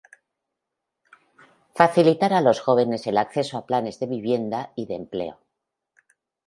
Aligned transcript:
Facilitar 1.75 2.33
a 2.33 2.41
los 2.41 2.59
jóvenes 2.59 3.05
el 3.05 3.19
acceso 3.19 3.55
a 3.59 3.67
planes 3.67 3.99
de 3.99 4.07
vivienda 4.07 4.73
y 4.75 4.87
de 4.87 4.95
empleo. 4.95 5.39